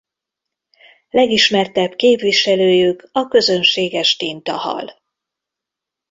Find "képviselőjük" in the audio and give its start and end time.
1.95-3.09